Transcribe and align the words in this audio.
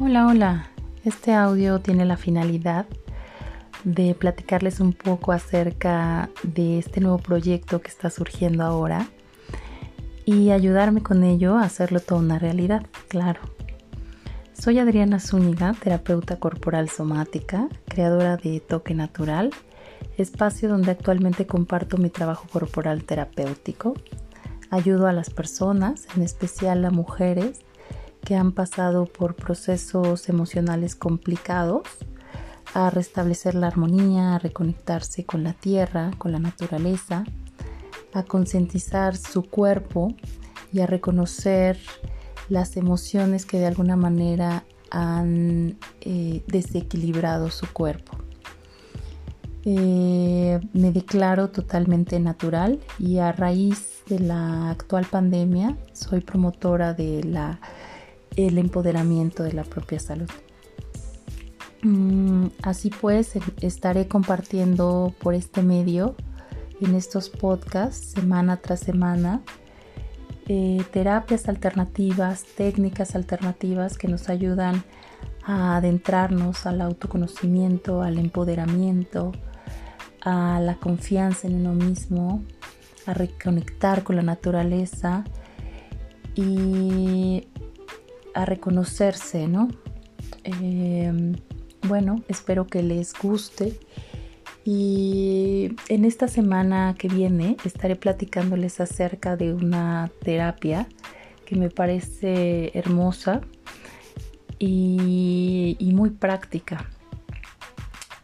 Hola, 0.00 0.28
hola. 0.28 0.70
Este 1.04 1.34
audio 1.34 1.80
tiene 1.80 2.04
la 2.04 2.16
finalidad 2.16 2.86
de 3.82 4.14
platicarles 4.14 4.78
un 4.78 4.92
poco 4.92 5.32
acerca 5.32 6.30
de 6.44 6.78
este 6.78 7.00
nuevo 7.00 7.18
proyecto 7.18 7.80
que 7.80 7.88
está 7.88 8.08
surgiendo 8.08 8.62
ahora 8.62 9.08
y 10.24 10.50
ayudarme 10.50 11.02
con 11.02 11.24
ello 11.24 11.56
a 11.56 11.64
hacerlo 11.64 11.98
toda 11.98 12.20
una 12.20 12.38
realidad, 12.38 12.86
claro. 13.08 13.40
Soy 14.52 14.78
Adriana 14.78 15.18
Zúñiga, 15.18 15.74
terapeuta 15.74 16.38
corporal 16.38 16.88
somática, 16.88 17.68
creadora 17.88 18.36
de 18.36 18.60
Toque 18.60 18.94
Natural, 18.94 19.50
espacio 20.16 20.68
donde 20.68 20.92
actualmente 20.92 21.48
comparto 21.48 21.96
mi 21.96 22.10
trabajo 22.10 22.46
corporal 22.52 23.02
terapéutico. 23.02 23.94
Ayudo 24.70 25.08
a 25.08 25.12
las 25.12 25.30
personas, 25.30 26.06
en 26.14 26.22
especial 26.22 26.84
a 26.84 26.92
mujeres, 26.92 27.62
que 28.28 28.36
han 28.36 28.52
pasado 28.52 29.06
por 29.06 29.36
procesos 29.36 30.28
emocionales 30.28 30.94
complicados 30.94 31.84
a 32.74 32.90
restablecer 32.90 33.54
la 33.54 33.68
armonía, 33.68 34.34
a 34.34 34.38
reconectarse 34.38 35.24
con 35.24 35.44
la 35.44 35.54
tierra, 35.54 36.10
con 36.18 36.32
la 36.32 36.38
naturaleza, 36.38 37.24
a 38.12 38.22
concientizar 38.24 39.16
su 39.16 39.44
cuerpo 39.44 40.14
y 40.74 40.80
a 40.80 40.86
reconocer 40.86 41.78
las 42.50 42.76
emociones 42.76 43.46
que 43.46 43.60
de 43.60 43.66
alguna 43.66 43.96
manera 43.96 44.64
han 44.90 45.78
eh, 46.02 46.44
desequilibrado 46.48 47.50
su 47.50 47.66
cuerpo. 47.72 48.18
Eh, 49.64 50.60
me 50.74 50.92
declaro 50.92 51.48
totalmente 51.48 52.20
natural 52.20 52.78
y 52.98 53.20
a 53.20 53.32
raíz 53.32 54.02
de 54.06 54.20
la 54.20 54.68
actual 54.68 55.06
pandemia 55.06 55.78
soy 55.94 56.20
promotora 56.20 56.92
de 56.92 57.24
la 57.24 57.58
el 58.46 58.58
empoderamiento 58.58 59.42
de 59.42 59.52
la 59.52 59.64
propia 59.64 59.98
salud. 59.98 60.30
Mm, 61.82 62.46
así 62.62 62.90
pues, 62.90 63.32
estaré 63.60 64.06
compartiendo 64.06 65.12
por 65.20 65.34
este 65.34 65.62
medio, 65.62 66.14
en 66.80 66.94
estos 66.94 67.28
podcasts, 67.28 68.12
semana 68.12 68.58
tras 68.58 68.80
semana, 68.80 69.42
eh, 70.46 70.82
terapias 70.92 71.48
alternativas, 71.48 72.44
técnicas 72.56 73.16
alternativas 73.16 73.98
que 73.98 74.06
nos 74.06 74.28
ayudan 74.28 74.84
a 75.42 75.76
adentrarnos 75.76 76.66
al 76.66 76.80
autoconocimiento, 76.80 78.02
al 78.02 78.18
empoderamiento, 78.18 79.32
a 80.22 80.60
la 80.60 80.76
confianza 80.76 81.48
en 81.48 81.66
uno 81.66 81.72
mismo, 81.74 82.44
a 83.06 83.14
reconectar 83.14 84.04
con 84.04 84.14
la 84.16 84.22
naturaleza 84.22 85.24
y 86.34 87.47
a 88.38 88.44
reconocerse, 88.44 89.48
¿no? 89.48 89.68
Em, 90.44 91.34
bueno, 91.88 92.22
espero 92.28 92.68
que 92.68 92.84
les 92.84 93.12
guste. 93.12 93.76
Y 94.64 95.74
en 95.88 96.04
esta 96.04 96.28
semana 96.28 96.94
que 96.96 97.08
viene 97.08 97.56
estaré 97.64 97.96
platicándoles 97.96 98.80
acerca 98.80 99.36
de 99.36 99.52
una 99.54 100.10
terapia 100.22 100.86
que 101.46 101.56
me 101.56 101.68
parece 101.68 102.70
hermosa 102.78 103.40
y, 104.60 105.76
muy 105.94 106.10
práctica. 106.10 106.88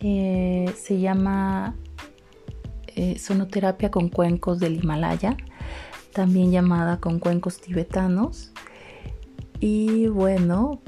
Eh, 0.00 0.74
se 0.76 1.00
llama 1.00 1.74
eh, 2.88 3.18
sonoterapia 3.18 3.90
con 3.90 4.10
cuencos 4.10 4.58
del 4.58 4.82
Himalaya, 4.82 5.38
también 6.12 6.50
llamada 6.50 7.00
con 7.00 7.18
cuencos 7.18 7.62
tibetanos. 7.62 8.52
Y 9.62 10.08
bueno, 10.08 10.80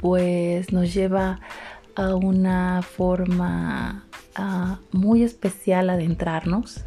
pues 0.00 0.72
nos 0.72 0.92
lleva 0.92 1.38
a 1.94 2.16
una 2.16 2.82
forma 2.82 4.04
ah, 4.34 4.80
muy 4.90 5.22
especial 5.22 5.90
adentrarnos, 5.90 6.82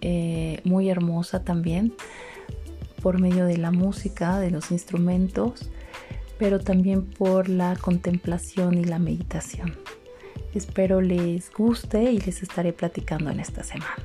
eh, 0.00 0.60
muy 0.62 0.90
hermosa 0.90 1.42
también, 1.42 1.92
por 3.02 3.20
medio 3.20 3.46
de 3.46 3.56
la 3.56 3.72
música, 3.72 4.38
de 4.38 4.52
los 4.52 4.70
instrumentos, 4.70 5.68
pero 6.38 6.60
también 6.60 7.04
por 7.04 7.48
la 7.48 7.74
contemplación 7.74 8.78
y 8.78 8.84
la 8.84 9.00
meditación. 9.00 9.76
Espero 10.54 11.00
les 11.00 11.50
guste 11.52 12.12
y 12.12 12.20
les 12.20 12.44
estaré 12.44 12.72
platicando 12.72 13.30
en 13.30 13.40
esta 13.40 13.64
semana. 13.64 14.04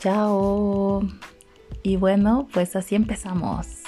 Chao. 0.00 1.08
Y 1.82 1.96
bueno, 1.96 2.48
pues 2.52 2.76
así 2.76 2.96
empezamos. 2.96 3.87